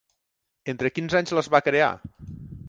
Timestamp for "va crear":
1.57-1.91